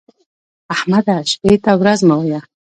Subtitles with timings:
[0.75, 1.17] احمده!
[1.31, 2.39] شپې ته ورځ مه وايه.